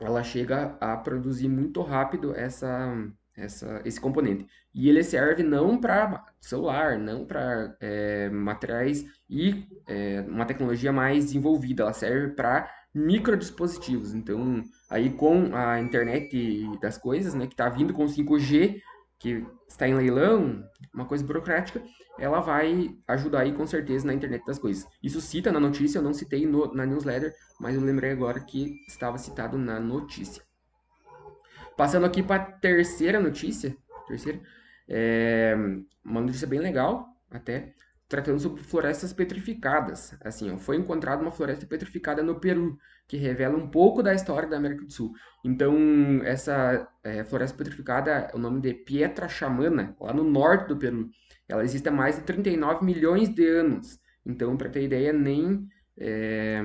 ela 0.00 0.22
chega 0.22 0.76
a 0.80 0.96
produzir 0.96 1.48
muito 1.48 1.82
rápido 1.82 2.34
essa, 2.34 2.94
essa, 3.36 3.82
esse 3.84 4.00
componente. 4.00 4.46
E 4.74 4.88
ele 4.88 5.02
serve 5.02 5.42
não 5.42 5.80
para 5.80 6.24
celular, 6.40 6.98
não 6.98 7.24
para 7.24 7.76
é, 7.80 8.28
materiais 8.28 9.04
e 9.28 9.66
é, 9.86 10.24
uma 10.28 10.44
tecnologia 10.44 10.92
mais 10.92 11.26
desenvolvida, 11.26 11.82
ela 11.82 11.92
serve 11.92 12.34
para 12.34 12.70
microdispositivos. 12.94 14.14
Então, 14.14 14.62
aí 14.88 15.10
com 15.10 15.54
a 15.54 15.80
internet 15.80 16.66
das 16.80 16.96
coisas, 16.98 17.34
né, 17.34 17.46
que 17.46 17.54
está 17.54 17.68
vindo 17.68 17.92
com 17.92 18.04
5G, 18.04 18.80
que 19.18 19.44
está 19.68 19.88
em 19.88 19.94
leilão, 19.94 20.64
uma 20.94 21.04
coisa 21.04 21.24
burocrática, 21.24 21.82
ela 22.18 22.40
vai 22.40 22.96
ajudar 23.06 23.40
aí 23.40 23.52
com 23.52 23.66
certeza 23.66 24.06
na 24.06 24.14
internet 24.14 24.44
das 24.44 24.58
coisas. 24.58 24.86
Isso 25.02 25.20
cita 25.20 25.52
na 25.52 25.60
notícia, 25.60 25.98
eu 25.98 26.02
não 26.02 26.12
citei 26.12 26.46
no, 26.46 26.72
na 26.74 26.84
newsletter, 26.84 27.32
mas 27.60 27.74
eu 27.74 27.80
lembrei 27.80 28.10
agora 28.10 28.40
que 28.40 28.76
estava 28.88 29.18
citado 29.18 29.56
na 29.56 29.78
notícia. 29.78 30.42
Passando 31.76 32.06
aqui 32.06 32.22
para 32.22 32.42
a 32.42 32.44
terceira 32.44 33.20
notícia, 33.20 33.76
terceira, 34.06 34.40
é 34.88 35.54
uma 36.04 36.20
notícia 36.20 36.46
bem 36.46 36.58
legal, 36.58 37.06
até, 37.30 37.72
tratando 38.08 38.40
sobre 38.40 38.62
florestas 38.62 39.12
petrificadas. 39.12 40.16
Assim, 40.22 40.50
ó, 40.50 40.56
foi 40.56 40.76
encontrada 40.76 41.20
uma 41.20 41.30
floresta 41.30 41.66
petrificada 41.66 42.22
no 42.22 42.40
Peru, 42.40 42.78
que 43.06 43.18
revela 43.18 43.56
um 43.56 43.68
pouco 43.68 44.02
da 44.02 44.14
história 44.14 44.48
da 44.48 44.56
América 44.56 44.84
do 44.84 44.92
Sul. 44.92 45.12
Então, 45.44 45.76
essa 46.24 46.88
é, 47.04 47.22
floresta 47.22 47.56
petrificada, 47.56 48.30
o 48.34 48.38
nome 48.38 48.60
de 48.60 48.72
Pietra 48.72 49.28
Chamana, 49.28 49.94
lá 50.00 50.12
no 50.12 50.24
norte 50.24 50.68
do 50.68 50.76
Peru. 50.76 51.10
Ela 51.46 51.62
existe 51.64 51.88
há 51.88 51.92
mais 51.92 52.16
de 52.16 52.22
39 52.22 52.84
milhões 52.84 53.28
de 53.28 53.46
anos. 53.46 54.00
Então, 54.24 54.56
para 54.56 54.70
ter 54.70 54.84
ideia, 54.84 55.12
nem, 55.12 55.68
é, 55.96 56.62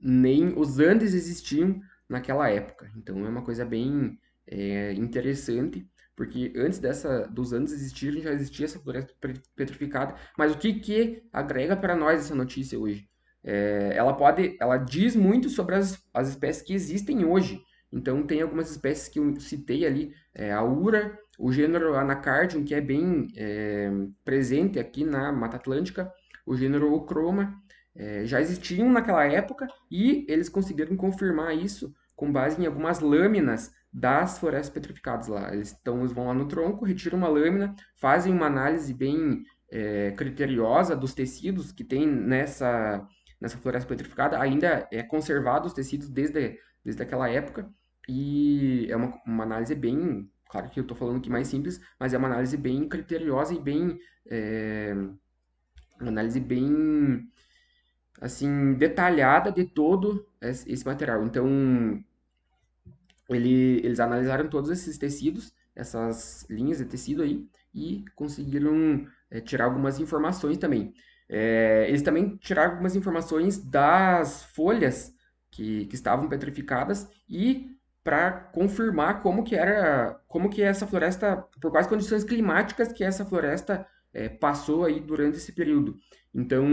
nem 0.00 0.52
os 0.58 0.80
Andes 0.80 1.14
existiam 1.14 1.80
naquela 2.08 2.48
época. 2.50 2.90
Então, 2.96 3.24
é 3.24 3.28
uma 3.28 3.42
coisa 3.42 3.64
bem 3.64 4.18
é, 4.46 4.92
interessante 4.94 5.88
porque 6.16 6.52
antes 6.56 6.78
dessa 6.78 7.28
dos 7.28 7.52
anos 7.52 7.70
existirem 7.72 8.22
já 8.22 8.32
existia 8.32 8.64
essa 8.64 8.80
floresta 8.80 9.12
petrificada. 9.54 10.14
Mas 10.36 10.54
o 10.54 10.58
que 10.58 10.72
que 10.74 11.22
agrega 11.30 11.76
para 11.76 11.94
nós 11.94 12.20
essa 12.20 12.34
notícia 12.34 12.78
hoje? 12.78 13.06
É, 13.44 13.92
ela 13.94 14.14
pode, 14.14 14.56
ela 14.58 14.78
diz 14.78 15.14
muito 15.14 15.48
sobre 15.50 15.76
as, 15.76 16.02
as 16.12 16.30
espécies 16.30 16.62
que 16.62 16.72
existem 16.72 17.24
hoje. 17.24 17.60
Então 17.92 18.26
tem 18.26 18.42
algumas 18.42 18.70
espécies 18.70 19.08
que 19.08 19.18
eu 19.18 19.38
citei 19.38 19.86
ali, 19.86 20.12
é, 20.34 20.52
a 20.52 20.64
ura, 20.64 21.16
o 21.38 21.52
gênero 21.52 21.94
Anacardium, 21.94 22.64
que 22.64 22.74
é 22.74 22.80
bem 22.80 23.28
é, 23.36 23.90
presente 24.24 24.78
aqui 24.78 25.04
na 25.04 25.30
Mata 25.30 25.56
Atlântica, 25.56 26.10
o 26.44 26.56
gênero 26.56 26.92
Ochroma, 26.92 27.54
é, 27.94 28.24
já 28.26 28.40
existiam 28.40 28.90
naquela 28.90 29.24
época 29.24 29.66
e 29.90 30.26
eles 30.28 30.48
conseguiram 30.48 30.96
confirmar 30.96 31.56
isso 31.56 31.94
com 32.14 32.32
base 32.32 32.60
em 32.60 32.66
algumas 32.66 33.00
lâminas 33.00 33.70
das 33.92 34.38
florestas 34.38 34.70
petrificadas 34.70 35.28
lá. 35.28 35.52
Eles, 35.54 35.76
então, 35.80 36.00
eles 36.00 36.12
vão 36.12 36.26
lá 36.26 36.34
no 36.34 36.46
tronco, 36.46 36.84
retiram 36.84 37.18
uma 37.18 37.28
lâmina, 37.28 37.74
fazem 37.96 38.32
uma 38.32 38.46
análise 38.46 38.92
bem 38.92 39.42
é, 39.70 40.12
criteriosa 40.12 40.94
dos 40.94 41.14
tecidos 41.14 41.72
que 41.72 41.84
tem 41.84 42.06
nessa, 42.06 43.06
nessa 43.40 43.58
floresta 43.58 43.88
petrificada. 43.88 44.38
Ainda 44.40 44.86
é 44.92 45.02
conservado 45.02 45.66
os 45.66 45.72
tecidos 45.72 46.08
desde, 46.08 46.58
desde 46.84 47.02
aquela 47.02 47.28
época 47.28 47.70
e 48.08 48.86
é 48.90 48.96
uma, 48.96 49.14
uma 49.26 49.44
análise 49.44 49.74
bem... 49.74 50.30
Claro 50.48 50.70
que 50.70 50.78
eu 50.78 50.82
estou 50.82 50.96
falando 50.96 51.18
aqui 51.18 51.28
mais 51.28 51.48
simples, 51.48 51.80
mas 51.98 52.14
é 52.14 52.18
uma 52.18 52.28
análise 52.28 52.56
bem 52.56 52.88
criteriosa 52.88 53.54
e 53.54 53.60
bem... 53.60 53.98
É, 54.28 54.94
uma 56.00 56.10
análise 56.10 56.38
bem 56.38 57.26
assim 58.20 58.74
detalhada 58.74 59.50
de 59.50 59.64
todo 59.64 60.26
esse 60.40 60.84
material. 60.84 61.24
Então, 61.24 61.46
ele, 63.28 63.80
eles 63.84 64.00
analisaram 64.00 64.48
todos 64.48 64.70
esses 64.70 64.98
tecidos, 64.98 65.52
essas 65.74 66.46
linhas 66.48 66.78
de 66.78 66.84
tecido 66.84 67.22
aí, 67.22 67.46
e 67.74 68.04
conseguiram 68.14 69.06
é, 69.30 69.40
tirar 69.40 69.66
algumas 69.66 70.00
informações 70.00 70.58
também. 70.58 70.94
É, 71.28 71.86
eles 71.88 72.02
também 72.02 72.36
tiraram 72.36 72.72
algumas 72.72 72.94
informações 72.94 73.58
das 73.58 74.44
folhas 74.44 75.12
que, 75.50 75.86
que 75.86 75.94
estavam 75.94 76.28
petrificadas 76.28 77.08
e 77.28 77.76
para 78.04 78.30
confirmar 78.30 79.20
como 79.20 79.42
que 79.42 79.56
era, 79.56 80.20
como 80.28 80.48
que 80.48 80.62
essa 80.62 80.86
floresta, 80.86 81.44
por 81.60 81.72
quais 81.72 81.88
condições 81.88 82.22
climáticas 82.22 82.92
que 82.92 83.02
essa 83.02 83.24
floresta 83.24 83.84
é, 84.14 84.28
passou 84.28 84.84
aí 84.84 85.00
durante 85.00 85.38
esse 85.38 85.52
período. 85.52 85.98
Então, 86.32 86.64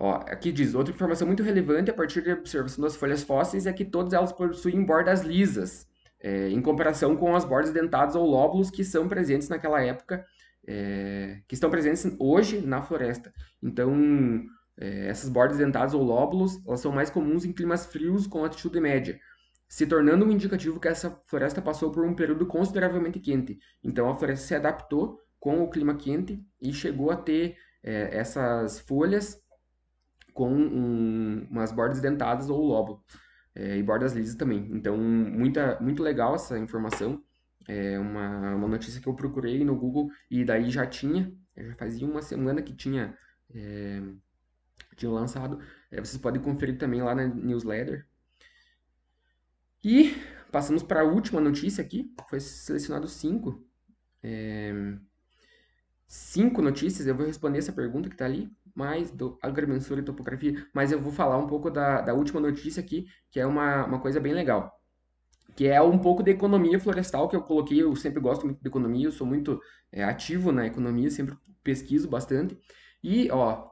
Ó, 0.00 0.14
aqui 0.14 0.50
diz, 0.50 0.74
outra 0.74 0.94
informação 0.94 1.26
muito 1.26 1.42
relevante 1.42 1.90
a 1.90 1.94
partir 1.94 2.22
da 2.22 2.32
observação 2.32 2.82
das 2.82 2.96
folhas 2.96 3.22
fósseis 3.22 3.66
é 3.66 3.72
que 3.72 3.84
todas 3.84 4.14
elas 4.14 4.32
possuem 4.32 4.82
bordas 4.82 5.20
lisas, 5.20 5.86
é, 6.18 6.48
em 6.48 6.62
comparação 6.62 7.14
com 7.14 7.36
as 7.36 7.44
bordas 7.44 7.70
dentadas 7.70 8.16
ou 8.16 8.24
lóbulos 8.24 8.70
que 8.70 8.82
são 8.82 9.06
presentes 9.06 9.50
naquela 9.50 9.82
época, 9.82 10.24
é, 10.66 11.42
que 11.46 11.52
estão 11.52 11.68
presentes 11.68 12.16
hoje 12.18 12.62
na 12.62 12.80
floresta. 12.80 13.30
Então, 13.62 14.42
é, 14.78 15.08
essas 15.08 15.28
bordas 15.28 15.58
dentadas 15.58 15.92
ou 15.92 16.02
lóbulos, 16.02 16.58
elas 16.66 16.80
são 16.80 16.90
mais 16.90 17.10
comuns 17.10 17.44
em 17.44 17.52
climas 17.52 17.84
frios 17.84 18.26
com 18.26 18.42
altitude 18.42 18.80
média, 18.80 19.20
se 19.68 19.86
tornando 19.86 20.24
um 20.24 20.32
indicativo 20.32 20.80
que 20.80 20.88
essa 20.88 21.10
floresta 21.26 21.60
passou 21.60 21.92
por 21.92 22.06
um 22.06 22.14
período 22.14 22.46
consideravelmente 22.46 23.20
quente. 23.20 23.58
Então, 23.84 24.08
a 24.08 24.16
floresta 24.16 24.46
se 24.46 24.54
adaptou 24.54 25.20
com 25.38 25.62
o 25.62 25.68
clima 25.68 25.94
quente 25.94 26.42
e 26.58 26.72
chegou 26.72 27.10
a 27.10 27.16
ter 27.16 27.58
é, 27.82 28.16
essas 28.16 28.80
folhas 28.80 29.38
com 30.40 30.54
um, 30.54 31.46
umas 31.50 31.70
bordas 31.70 32.00
dentadas 32.00 32.48
ou 32.48 32.64
lobo, 32.64 33.04
é, 33.54 33.76
e 33.76 33.82
bordas 33.82 34.14
lisas 34.14 34.34
também. 34.36 34.70
Então, 34.72 34.96
muita, 34.96 35.78
muito 35.82 36.02
legal 36.02 36.34
essa 36.34 36.58
informação. 36.58 37.22
É 37.68 37.98
uma, 37.98 38.54
uma 38.54 38.66
notícia 38.66 39.02
que 39.02 39.06
eu 39.06 39.12
procurei 39.12 39.62
no 39.62 39.76
Google 39.76 40.10
e 40.30 40.42
daí 40.42 40.70
já 40.70 40.86
tinha, 40.86 41.30
já 41.54 41.74
fazia 41.74 42.08
uma 42.08 42.22
semana 42.22 42.62
que 42.62 42.74
tinha, 42.74 43.14
é, 43.54 44.02
tinha 44.96 45.12
lançado. 45.12 45.60
É, 45.90 46.00
vocês 46.00 46.16
podem 46.16 46.40
conferir 46.40 46.78
também 46.78 47.02
lá 47.02 47.14
na 47.14 47.26
newsletter. 47.26 48.06
E 49.84 50.16
passamos 50.50 50.82
para 50.82 51.02
a 51.02 51.04
última 51.04 51.38
notícia 51.38 51.84
aqui, 51.84 52.10
foi 52.30 52.40
selecionado 52.40 53.06
cinco. 53.06 53.62
Cinco 56.06 56.62
notícias, 56.62 57.06
eu 57.06 57.14
vou 57.14 57.26
responder 57.26 57.58
essa 57.58 57.74
pergunta 57.74 58.08
que 58.08 58.14
está 58.14 58.24
ali 58.24 58.50
mais 58.74 59.10
do 59.10 59.38
agrimensura 59.42 60.00
e 60.00 60.04
topografia, 60.04 60.66
mas 60.74 60.92
eu 60.92 61.00
vou 61.00 61.12
falar 61.12 61.38
um 61.38 61.46
pouco 61.46 61.70
da, 61.70 62.00
da 62.00 62.14
última 62.14 62.40
notícia 62.40 62.82
aqui, 62.82 63.06
que 63.30 63.40
é 63.40 63.46
uma, 63.46 63.84
uma 63.84 64.00
coisa 64.00 64.20
bem 64.20 64.32
legal. 64.32 64.72
Que 65.56 65.66
é 65.66 65.80
um 65.82 65.98
pouco 65.98 66.22
de 66.22 66.30
economia 66.30 66.78
florestal 66.78 67.28
que 67.28 67.36
eu 67.36 67.42
coloquei. 67.42 67.82
Eu 67.82 67.94
sempre 67.96 68.20
gosto 68.20 68.46
muito 68.46 68.60
de 68.60 68.68
economia, 68.68 69.06
eu 69.06 69.12
sou 69.12 69.26
muito 69.26 69.60
é, 69.92 70.04
ativo 70.04 70.52
na 70.52 70.66
economia, 70.66 71.10
sempre 71.10 71.36
pesquiso 71.62 72.08
bastante. 72.08 72.56
E, 73.02 73.30
ó, 73.30 73.68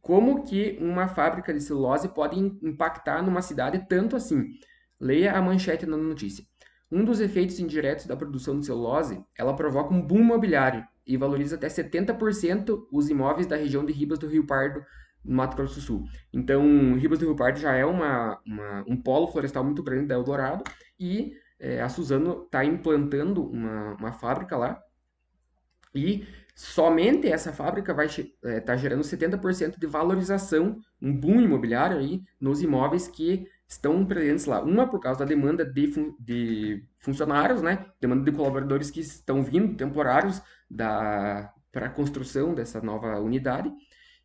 como 0.00 0.42
que 0.42 0.78
uma 0.80 1.08
fábrica 1.08 1.52
de 1.52 1.60
celulose 1.60 2.08
pode 2.08 2.38
impactar 2.38 3.22
numa 3.22 3.42
cidade 3.42 3.86
tanto 3.88 4.16
assim? 4.16 4.44
Leia 4.98 5.32
a 5.32 5.42
manchete 5.42 5.86
na 5.86 5.96
notícia. 5.96 6.44
Um 6.90 7.04
dos 7.04 7.20
efeitos 7.20 7.58
indiretos 7.58 8.06
da 8.06 8.16
produção 8.16 8.58
de 8.58 8.66
celulose, 8.66 9.24
ela 9.36 9.54
provoca 9.54 9.94
um 9.94 10.02
boom 10.02 10.20
imobiliário 10.20 10.86
e 11.06 11.16
valoriza 11.16 11.56
até 11.56 11.68
70% 11.68 12.86
os 12.90 13.08
imóveis 13.08 13.46
da 13.46 13.56
região 13.56 13.84
de 13.84 13.92
Ribas 13.92 14.18
do 14.18 14.28
Rio 14.28 14.46
Pardo, 14.46 14.84
no 15.24 15.36
Mato 15.36 15.56
Grosso 15.56 15.76
do 15.76 15.80
Sul. 15.80 16.04
Então, 16.32 16.94
Ribas 16.94 17.18
do 17.18 17.26
Rio 17.26 17.36
Pardo 17.36 17.60
já 17.60 17.74
é 17.74 17.84
uma, 17.84 18.40
uma 18.44 18.84
um 18.86 18.96
polo 18.96 19.28
florestal 19.28 19.64
muito 19.64 19.82
grande 19.82 20.06
da 20.06 20.14
Eldorado 20.14 20.64
e 20.98 21.32
é, 21.58 21.80
a 21.80 21.88
Suzano 21.88 22.42
está 22.44 22.64
implantando 22.64 23.44
uma, 23.44 23.94
uma 23.94 24.12
fábrica 24.12 24.56
lá 24.56 24.82
e 25.94 26.26
somente 26.54 27.28
essa 27.28 27.52
fábrica 27.52 27.94
vai 27.94 28.06
estar 28.06 28.24
é, 28.44 28.60
tá 28.60 28.76
gerando 28.76 29.02
70% 29.02 29.78
de 29.78 29.86
valorização, 29.86 30.78
um 31.00 31.14
boom 31.14 31.40
imobiliário 31.40 31.98
aí 31.98 32.22
nos 32.40 32.62
imóveis 32.62 33.06
que 33.06 33.46
estão 33.68 34.04
presentes 34.04 34.44
lá. 34.46 34.62
Uma 34.62 34.88
por 34.88 35.00
causa 35.00 35.20
da 35.20 35.24
demanda 35.24 35.64
de, 35.64 35.86
fun 35.88 36.14
de 36.18 36.84
funcionários, 36.98 37.62
né? 37.62 37.86
Demanda 38.00 38.30
de 38.30 38.36
colaboradores 38.36 38.90
que 38.90 39.00
estão 39.00 39.42
vindo, 39.42 39.76
temporários, 39.76 40.42
para 40.74 41.52
a 41.74 41.90
construção 41.90 42.54
dessa 42.54 42.80
nova 42.80 43.18
unidade. 43.20 43.72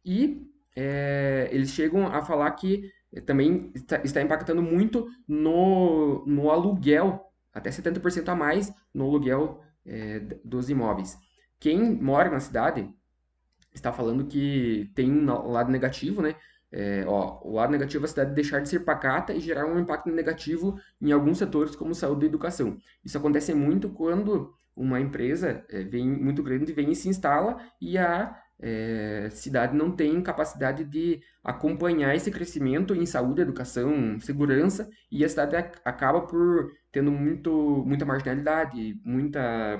E 0.03 0.45
é, 0.75 1.49
eles 1.51 1.69
chegam 1.71 2.07
a 2.07 2.21
falar 2.21 2.51
que 2.51 2.91
também 3.25 3.71
está, 3.73 3.97
está 4.03 4.21
impactando 4.21 4.61
muito 4.61 5.07
no, 5.27 6.25
no 6.25 6.51
aluguel, 6.51 7.31
até 7.53 7.69
70% 7.69 8.27
a 8.29 8.35
mais 8.35 8.71
no 8.93 9.05
aluguel 9.05 9.61
é, 9.85 10.19
dos 10.43 10.69
imóveis. 10.69 11.17
Quem 11.59 11.95
mora 11.95 12.29
na 12.29 12.39
cidade 12.39 12.87
está 13.73 13.91
falando 13.91 14.25
que 14.27 14.91
tem 14.93 15.11
um 15.11 15.49
lado 15.49 15.71
negativo, 15.71 16.21
né? 16.21 16.35
É, 16.71 17.05
ó, 17.07 17.39
o 17.43 17.53
lado 17.53 17.71
negativo 17.71 18.03
é 18.03 18.05
a 18.05 18.09
cidade 18.09 18.33
deixar 18.33 18.59
de 18.59 18.69
ser 18.69 18.81
pacata 18.81 19.33
e 19.33 19.39
gerar 19.39 19.65
um 19.65 19.79
impacto 19.79 20.09
negativo 20.09 20.79
em 21.01 21.11
alguns 21.11 21.37
setores 21.37 21.75
como 21.75 21.95
saúde 21.95 22.25
e 22.25 22.27
educação. 22.27 22.77
Isso 23.03 23.17
acontece 23.17 23.53
muito 23.53 23.89
quando 23.89 24.53
uma 24.75 24.99
empresa 24.99 25.65
é, 25.69 25.83
vem 25.83 26.07
muito 26.07 26.43
grande 26.43 26.73
vem 26.73 26.91
e 26.91 26.95
se 26.95 27.09
instala 27.09 27.57
e 27.81 27.97
a 27.97 28.37
é, 28.59 29.29
cidade 29.31 29.75
não 29.75 29.91
tem 29.91 30.21
capacidade 30.21 30.83
de 30.83 31.21
acompanhar 31.43 32.15
esse 32.15 32.31
crescimento 32.31 32.93
em 32.95 33.05
saúde, 33.05 33.41
educação, 33.41 34.19
segurança 34.19 34.89
e 35.11 35.23
a 35.23 35.29
cidade 35.29 35.55
acaba 35.85 36.21
por 36.21 36.71
tendo 36.91 37.11
muito, 37.11 37.83
muita 37.85 38.05
marginalidade, 38.05 38.99
muita 39.03 39.79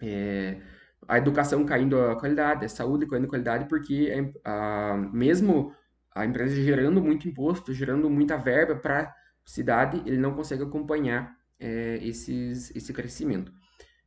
é, 0.00 0.60
a 1.08 1.18
educação 1.18 1.64
caindo 1.64 2.00
a 2.00 2.16
qualidade, 2.16 2.64
a 2.64 2.68
saúde 2.68 3.06
caindo 3.06 3.26
a 3.26 3.28
qualidade, 3.28 3.68
porque 3.68 4.32
a, 4.44 4.92
a, 4.92 4.96
mesmo 4.96 5.74
a 6.14 6.24
empresa 6.24 6.54
gerando 6.54 7.02
muito 7.02 7.28
imposto, 7.28 7.72
gerando 7.72 8.08
muita 8.08 8.36
verba 8.36 8.76
para 8.76 9.02
a 9.02 9.14
cidade, 9.44 10.02
ele 10.06 10.18
não 10.18 10.34
consegue 10.34 10.62
acompanhar 10.62 11.36
é, 11.58 11.98
esses, 12.02 12.74
esse 12.74 12.92
crescimento. 12.92 13.52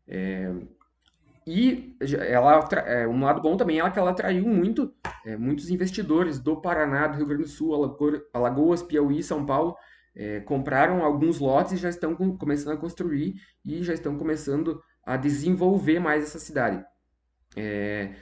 É, 0.08 0.52
e 1.46 1.96
ela, 2.30 2.68
é, 2.86 3.08
um 3.08 3.22
lado 3.24 3.42
bom 3.42 3.56
também 3.56 3.80
é 3.80 3.90
que 3.90 3.98
ela 3.98 4.12
atraiu 4.12 4.46
muito, 4.46 4.94
é, 5.26 5.38
muitos 5.38 5.70
investidores 5.70 6.40
do 6.40 6.60
Paraná, 6.60 7.08
do 7.08 7.18
Rio 7.18 7.26
Grande 7.26 7.44
do 7.44 7.50
Sul, 7.50 7.74
Alagoas, 8.34 8.84
Piauí, 8.84 9.24
São 9.24 9.46
Paulo, 9.46 9.76
é, 10.14 10.42
compraram 10.42 11.04
alguns 11.04 11.40
lotes 11.40 11.74
e 11.74 11.78
já 11.78 11.90
estão 11.90 12.16
com, 12.16 12.38
começando 12.38 12.74
a 12.74 12.78
construir 12.78 13.36
e 13.64 13.84
já 13.84 13.94
estão 13.94 14.18
começando 14.18 14.82
a 15.08 15.16
desenvolver 15.16 16.00
mais 16.00 16.22
essa 16.22 16.38
cidade. 16.38 16.86
É, 17.56 18.14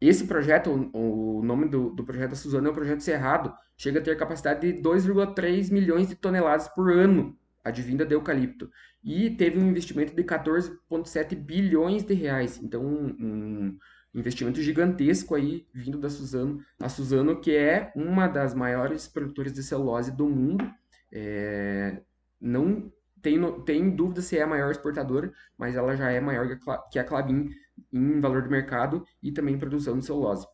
esse 0.00 0.26
projeto, 0.26 0.90
o, 0.92 1.38
o 1.38 1.42
nome 1.44 1.68
do, 1.68 1.90
do, 1.90 2.02
projeto 2.02 2.30
da 2.30 2.36
Suzana 2.36 2.68
é 2.68 2.70
o 2.72 2.74
Projeto 2.74 3.00
Cerrado, 3.00 3.54
chega 3.76 4.00
a 4.00 4.02
ter 4.02 4.16
capacidade 4.16 4.60
de 4.60 4.82
2,3 4.82 5.72
milhões 5.72 6.08
de 6.08 6.16
toneladas 6.16 6.66
por 6.68 6.92
ano 6.92 7.38
advinda 7.62 8.04
de 8.04 8.14
eucalipto. 8.14 8.68
E 9.02 9.30
teve 9.30 9.58
um 9.58 9.70
investimento 9.70 10.14
de 10.14 10.24
14,7 10.24 11.36
bilhões 11.36 12.02
de 12.02 12.14
reais. 12.14 12.60
Então, 12.60 12.84
um, 12.84 13.78
investimento 14.12 14.60
gigantesco 14.60 15.36
aí 15.36 15.66
vindo 15.72 15.98
da 15.98 16.10
Suzano. 16.10 16.60
A 16.80 16.88
Suzano, 16.88 17.40
que 17.40 17.54
é 17.54 17.92
uma 17.94 18.26
das 18.26 18.54
maiores 18.54 19.06
produtoras 19.06 19.52
de 19.52 19.62
celulose 19.62 20.10
do 20.10 20.28
mundo, 20.28 20.68
é, 21.12 22.02
não 22.40 22.92
tem, 23.24 23.40
tem 23.62 23.90
dúvida 23.90 24.20
se 24.20 24.36
é 24.36 24.42
a 24.42 24.46
maior 24.46 24.70
exportadora, 24.70 25.32
mas 25.56 25.74
ela 25.74 25.96
já 25.96 26.10
é 26.10 26.20
maior 26.20 26.46
que 26.92 26.98
a 26.98 27.04
Clabin 27.04 27.48
em 27.90 28.20
valor 28.20 28.42
de 28.42 28.50
mercado 28.50 29.04
e 29.22 29.32
também 29.32 29.58
produção 29.58 29.98
de 29.98 30.04
celulose. 30.04 30.46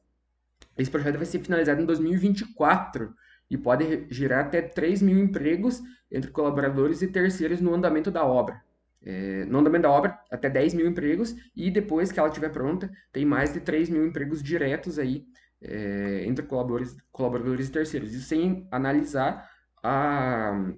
Esse 0.79 0.91
projeto 0.91 1.17
vai 1.17 1.27
ser 1.27 1.41
finalizado 1.41 1.83
em 1.83 1.85
2024 1.85 3.13
e 3.51 3.59
pode 3.59 4.07
gerar 4.09 4.43
até 4.43 4.63
3 4.63 5.03
mil 5.03 5.19
empregos 5.19 5.83
entre 6.11 6.31
colaboradores 6.31 7.03
e 7.03 7.09
terceiros 7.09 7.61
no 7.61 7.75
andamento 7.75 8.09
da 8.09 8.25
obra. 8.25 8.63
É, 9.03 9.45
no 9.47 9.59
andamento 9.59 9.83
da 9.83 9.91
obra, 9.91 10.19
até 10.31 10.49
10 10.49 10.75
mil 10.75 10.87
empregos, 10.87 11.35
e 11.57 11.71
depois 11.71 12.13
que 12.13 12.21
ela 12.21 12.29
estiver 12.29 12.51
pronta, 12.51 12.89
tem 13.13 13.25
mais 13.25 13.53
de 13.53 13.61
3 13.61 13.89
mil 13.89 14.07
empregos 14.07 14.43
diretos 14.43 14.99
aí 14.99 15.27
é, 15.61 16.25
entre 16.25 16.45
colaboradores, 16.45 16.97
colaboradores 17.11 17.69
e 17.69 17.73
terceiros. 17.73 18.15
Isso 18.15 18.29
sem 18.29 18.69
analisar 18.71 19.51
a, 19.83 20.73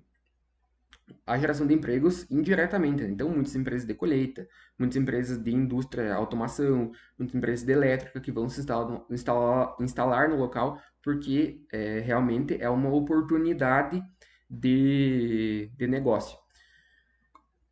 a 1.27 1.39
geração 1.39 1.67
de 1.67 1.75
empregos 1.75 2.31
indiretamente. 2.31 3.03
Né? 3.03 3.11
Então, 3.11 3.29
muitas 3.29 3.55
empresas 3.55 3.87
de 3.87 3.95
colheita, 3.95 4.47
muitas 4.79 4.97
empresas 4.97 5.39
de 5.43 5.55
indústria, 5.55 6.15
automação, 6.15 6.93
muitas 7.19 7.35
empresas 7.35 7.65
de 7.67 7.73
elétrica 7.73 8.21
que 8.21 8.33
vão 8.33 8.49
se 8.49 8.61
instalar, 8.61 9.05
instalar, 9.11 9.77
instalar 9.81 10.29
no 10.29 10.37
local, 10.37 10.81
porque 11.03 11.61
é, 11.73 12.01
realmente 12.01 12.57
é 12.61 12.69
uma 12.69 12.91
oportunidade 12.91 14.03
de, 14.49 15.71
de 15.77 15.87
negócio. 15.87 16.39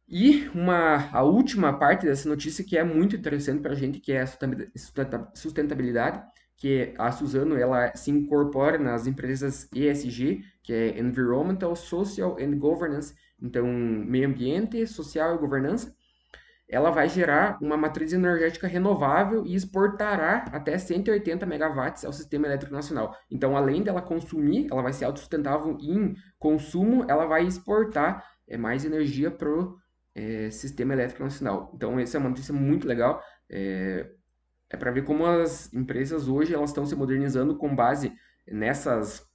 E 0.08 0.48
uma, 0.48 1.08
a 1.12 1.22
última 1.22 1.78
parte 1.78 2.04
dessa 2.04 2.28
notícia 2.28 2.64
que 2.64 2.76
é 2.76 2.82
muito 2.82 3.14
interessante 3.14 3.62
para 3.62 3.72
a 3.72 3.76
gente, 3.76 4.00
que 4.00 4.12
é 4.12 4.22
a 4.22 4.28
sustentabilidade, 5.34 6.20
que 6.60 6.92
a 6.98 7.10
Suzano 7.10 7.56
ela 7.56 7.94
se 7.96 8.10
incorpora 8.10 8.76
nas 8.76 9.06
empresas 9.06 9.66
ESG, 9.72 10.44
que 10.62 10.72
é 10.74 10.98
Environmental, 11.00 11.74
Social 11.74 12.36
and 12.38 12.58
Governance, 12.58 13.14
então 13.42 13.66
meio 13.66 14.28
ambiente, 14.28 14.86
social 14.86 15.34
e 15.34 15.38
governança. 15.38 15.94
Ela 16.68 16.90
vai 16.90 17.08
gerar 17.08 17.58
uma 17.60 17.76
matriz 17.76 18.12
energética 18.12 18.68
renovável 18.68 19.44
e 19.44 19.56
exportará 19.56 20.44
até 20.52 20.78
180 20.78 21.44
megawatts 21.44 22.04
ao 22.04 22.12
sistema 22.12 22.46
elétrico 22.46 22.72
nacional. 22.72 23.16
Então, 23.28 23.56
além 23.56 23.82
dela 23.82 24.00
consumir, 24.00 24.68
ela 24.70 24.80
vai 24.80 24.92
ser 24.92 25.04
autossustentável 25.04 25.76
em 25.80 26.14
consumo, 26.38 27.04
ela 27.08 27.26
vai 27.26 27.44
exportar 27.44 28.24
é, 28.46 28.56
mais 28.56 28.84
energia 28.84 29.32
para 29.32 29.50
o 29.50 29.76
é, 30.14 30.48
sistema 30.50 30.92
elétrico 30.92 31.24
nacional. 31.24 31.72
Então, 31.74 31.98
essa 31.98 32.16
é 32.16 32.20
uma 32.20 32.28
notícia 32.28 32.54
muito 32.54 32.86
legal. 32.86 33.20
É, 33.50 34.08
é 34.70 34.76
para 34.76 34.92
ver 34.92 35.04
como 35.04 35.26
as 35.26 35.72
empresas 35.74 36.28
hoje 36.28 36.54
elas 36.54 36.70
estão 36.70 36.86
se 36.86 36.94
modernizando 36.94 37.56
com 37.56 37.74
base 37.74 38.12
nessas, 38.46 39.26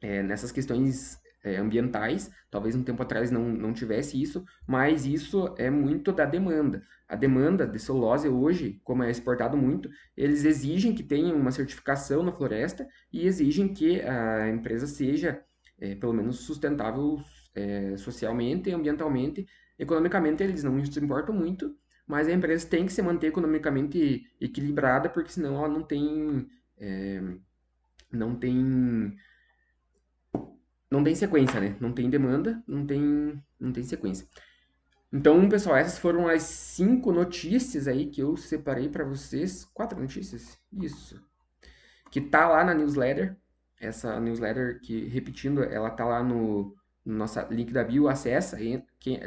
é, 0.00 0.22
nessas 0.22 0.50
questões 0.50 1.21
é, 1.42 1.56
ambientais. 1.56 2.30
Talvez 2.50 2.74
um 2.74 2.82
tempo 2.82 3.02
atrás 3.02 3.30
não, 3.30 3.48
não 3.48 3.72
tivesse 3.72 4.20
isso, 4.20 4.44
mas 4.66 5.06
isso 5.06 5.54
é 5.58 5.70
muito 5.70 6.12
da 6.12 6.24
demanda. 6.24 6.82
A 7.08 7.16
demanda 7.16 7.66
de 7.66 7.78
celulose 7.78 8.28
hoje, 8.28 8.80
como 8.84 9.02
é 9.02 9.10
exportado 9.10 9.56
muito, 9.56 9.90
eles 10.16 10.44
exigem 10.44 10.94
que 10.94 11.02
tenha 11.02 11.34
uma 11.34 11.50
certificação 11.50 12.22
na 12.22 12.32
floresta 12.32 12.86
e 13.12 13.26
exigem 13.26 13.72
que 13.72 14.00
a 14.00 14.48
empresa 14.48 14.86
seja 14.86 15.42
é, 15.78 15.94
pelo 15.96 16.12
menos 16.12 16.36
sustentável 16.40 17.20
é, 17.54 17.96
socialmente, 17.96 18.70
ambientalmente, 18.70 19.46
economicamente 19.78 20.42
eles 20.42 20.62
não 20.62 20.82
se 20.84 21.00
importam 21.00 21.34
muito, 21.34 21.76
mas 22.06 22.28
a 22.28 22.32
empresa 22.32 22.68
tem 22.68 22.86
que 22.86 22.92
se 22.92 23.02
manter 23.02 23.28
economicamente 23.28 24.24
equilibrada, 24.40 25.08
porque 25.08 25.32
senão 25.32 25.56
ela 25.56 25.68
não 25.68 25.82
tem. 25.82 26.48
É, 26.78 27.20
não 28.12 28.34
tem. 28.36 29.16
Não 30.92 31.02
tem 31.02 31.14
sequência, 31.14 31.58
né? 31.58 31.74
Não 31.80 31.90
tem 31.90 32.10
demanda, 32.10 32.62
não 32.68 32.84
tem, 32.84 33.42
não 33.58 33.72
tem 33.72 33.82
sequência. 33.82 34.28
Então, 35.10 35.48
pessoal, 35.48 35.74
essas 35.74 35.98
foram 35.98 36.28
as 36.28 36.42
cinco 36.42 37.10
notícias 37.10 37.88
aí 37.88 38.10
que 38.10 38.20
eu 38.20 38.36
separei 38.36 38.90
para 38.90 39.02
vocês. 39.02 39.64
Quatro 39.72 39.98
notícias? 39.98 40.58
Isso. 40.70 41.18
Que 42.10 42.20
tá 42.20 42.46
lá 42.46 42.62
na 42.62 42.74
newsletter. 42.74 43.34
Essa 43.80 44.20
newsletter 44.20 44.82
que, 44.82 45.06
repetindo, 45.08 45.62
ela 45.62 45.88
tá 45.88 46.04
lá 46.04 46.22
no, 46.22 46.76
no 47.06 47.14
nosso 47.14 47.40
link 47.50 47.72
da 47.72 47.82
bio. 47.82 48.06
Acessa. 48.06 48.58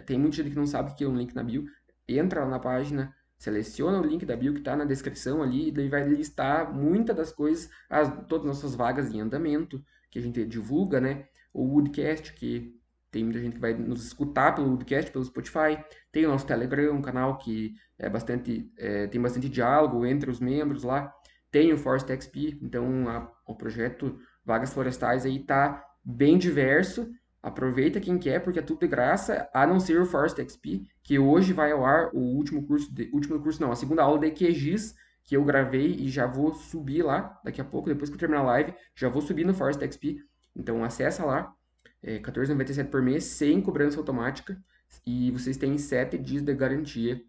Tem 0.06 0.20
muita 0.20 0.36
gente 0.36 0.52
que 0.52 0.56
não 0.56 0.68
sabe 0.68 0.94
que 0.94 1.04
é 1.04 1.08
um 1.08 1.18
link 1.18 1.34
na 1.34 1.42
bio 1.44 1.66
entra 2.08 2.42
lá 2.42 2.48
na 2.48 2.60
página, 2.60 3.12
seleciona 3.40 4.00
o 4.00 4.06
link 4.06 4.24
da 4.24 4.36
bio 4.36 4.54
que 4.54 4.60
está 4.60 4.76
na 4.76 4.86
descrição 4.86 5.42
ali, 5.42 5.70
e 5.70 5.72
daí 5.72 5.90
vai 5.90 6.08
listar 6.08 6.72
muitas 6.72 7.16
das 7.16 7.32
coisas, 7.32 7.72
as, 7.90 8.08
todas 8.28 8.48
as 8.48 8.56
nossas 8.56 8.76
vagas 8.76 9.12
em 9.12 9.20
andamento, 9.20 9.84
que 10.12 10.20
a 10.20 10.22
gente 10.22 10.46
divulga, 10.46 11.02
né? 11.02 11.26
O 11.56 11.64
Woodcast, 11.64 12.34
que 12.34 12.74
tem 13.10 13.24
muita 13.24 13.40
gente 13.40 13.54
que 13.54 13.62
vai 13.62 13.74
nos 13.74 14.06
escutar 14.06 14.54
pelo 14.54 14.68
Woodcast, 14.70 15.12
pelo 15.12 15.24
Spotify. 15.24 15.84
Tem 16.12 16.26
o 16.26 16.30
nosso 16.30 16.46
Telegram, 16.46 16.94
um 16.94 17.02
canal 17.02 17.38
que 17.38 17.74
é 17.98 18.10
bastante, 18.10 18.70
é, 18.78 19.08
tem 19.08 19.22
bastante 19.22 19.48
diálogo 19.48 20.06
entre 20.06 20.30
os 20.30 20.40
membros 20.40 20.84
lá. 20.84 21.14
Tem 21.50 21.72
o 21.72 21.78
Forest 21.78 22.12
XP, 22.12 22.60
então 22.62 23.08
a, 23.08 23.32
o 23.48 23.56
projeto 23.56 24.20
Vagas 24.44 24.74
Florestais 24.74 25.26
aí 25.26 25.40
tá 25.40 25.82
bem 26.04 26.38
diverso 26.38 27.10
Aproveita 27.46 28.00
quem 28.00 28.18
quer, 28.18 28.40
porque 28.40 28.58
é 28.58 28.62
tudo 28.64 28.80
de 28.80 28.88
graça, 28.88 29.48
a 29.54 29.68
não 29.68 29.80
ser 29.80 30.02
o 30.02 30.06
Forest 30.08 30.42
XP, 30.42 30.82
que 31.04 31.20
hoje 31.20 31.54
vai 31.54 31.72
ao 31.72 31.86
ar 31.86 32.10
o 32.12 32.18
último 32.20 32.66
curso, 32.66 32.92
de, 32.92 33.08
último 33.14 33.40
curso 33.40 33.62
não, 33.62 33.72
a 33.72 33.76
segunda 33.76 34.02
aula 34.02 34.18
de 34.18 34.32
QGIS, 34.32 34.96
que 35.24 35.38
eu 35.38 35.46
gravei 35.46 35.94
e 35.94 36.10
já 36.10 36.26
vou 36.26 36.56
subir 36.56 37.04
lá 37.04 37.40
daqui 37.44 37.62
a 37.62 37.64
pouco, 37.64 37.88
depois 37.88 38.10
que 38.10 38.16
eu 38.16 38.20
terminar 38.20 38.42
a 38.42 38.46
live, 38.46 38.74
já 38.96 39.10
vou 39.10 39.22
subir 39.22 39.46
no 39.46 39.54
Forest 39.54 39.80
XP. 39.86 40.18
Então 40.56 40.84
acessa 40.84 41.26
lá, 41.26 41.54
é 42.02 42.14
R$14,97 42.14 42.90
por 42.90 43.02
mês, 43.02 43.24
sem 43.26 43.62
cobrança 43.62 43.98
automática, 43.98 44.58
e 45.06 45.32
vocês 45.32 45.58
têm 45.58 45.78
7 45.78 46.18
dias 46.18 46.42
de 46.42 46.54
garantia 46.54 47.22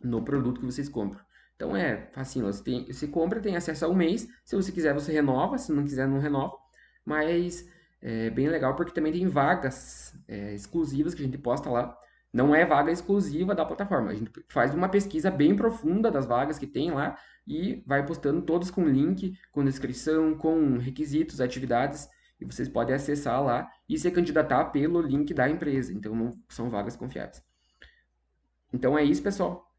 no 0.00 0.22
produto 0.22 0.60
que 0.60 0.66
vocês 0.66 0.88
compram. 0.88 1.20
Então 1.56 1.76
é 1.76 2.08
facinho, 2.12 2.46
você, 2.46 2.62
tem, 2.62 2.86
você 2.86 3.06
compra, 3.06 3.40
tem 3.40 3.56
acesso 3.56 3.84
a 3.84 3.88
um 3.88 3.94
mês, 3.94 4.28
se 4.44 4.56
você 4.56 4.72
quiser 4.72 4.94
você 4.94 5.12
renova, 5.12 5.58
se 5.58 5.72
não 5.72 5.84
quiser 5.84 6.08
não 6.08 6.18
renova, 6.18 6.56
mas 7.04 7.68
é 8.00 8.30
bem 8.30 8.48
legal 8.48 8.74
porque 8.74 8.92
também 8.92 9.12
tem 9.12 9.28
vagas 9.28 10.14
é, 10.26 10.54
exclusivas 10.54 11.14
que 11.14 11.22
a 11.22 11.24
gente 11.24 11.38
posta 11.38 11.70
lá. 11.70 11.96
Não 12.32 12.54
é 12.54 12.64
vaga 12.64 12.90
exclusiva 12.90 13.54
da 13.54 13.64
plataforma. 13.64 14.10
A 14.10 14.14
gente 14.14 14.30
faz 14.48 14.74
uma 14.74 14.88
pesquisa 14.88 15.30
bem 15.30 15.54
profunda 15.54 16.10
das 16.10 16.26
vagas 16.26 16.58
que 16.58 16.66
tem 16.66 16.90
lá 16.90 17.16
e 17.46 17.82
vai 17.86 18.04
postando 18.04 18.40
todos 18.42 18.70
com 18.70 18.88
link, 18.88 19.38
com 19.52 19.64
descrição, 19.64 20.34
com 20.34 20.78
requisitos, 20.78 21.40
atividades. 21.40 22.08
E 22.42 22.44
vocês 22.44 22.68
podem 22.68 22.94
acessar 22.94 23.42
lá 23.42 23.70
e 23.88 23.98
se 23.98 24.10
candidatar 24.10 24.66
pelo 24.66 25.00
link 25.00 25.32
da 25.32 25.48
empresa. 25.48 25.92
Então, 25.92 26.14
não 26.14 26.30
são 26.48 26.68
vagas 26.68 26.96
confiáveis. 26.96 27.42
Então 28.72 28.98
é 28.98 29.04
isso, 29.04 29.22
pessoal. 29.22 29.70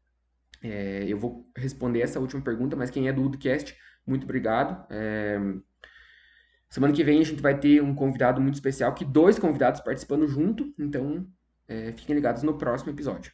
É, 0.62 1.04
eu 1.06 1.18
vou 1.18 1.50
responder 1.56 2.00
essa 2.00 2.20
última 2.20 2.42
pergunta, 2.42 2.76
mas 2.76 2.90
quem 2.90 3.08
é 3.08 3.12
do 3.12 3.22
Udcast, 3.22 3.76
muito 4.06 4.24
obrigado. 4.24 4.86
É, 4.90 5.38
Semana 6.74 6.92
que 6.92 7.04
vem 7.04 7.20
a 7.20 7.24
gente 7.24 7.40
vai 7.40 7.56
ter 7.56 7.80
um 7.80 7.94
convidado 7.94 8.40
muito 8.40 8.54
especial, 8.54 8.92
que 8.94 9.04
dois 9.04 9.38
convidados 9.38 9.80
participando 9.80 10.26
junto, 10.26 10.74
então 10.76 11.24
é, 11.68 11.92
fiquem 11.92 12.16
ligados 12.16 12.42
no 12.42 12.58
próximo 12.58 12.90
episódio. 12.90 13.32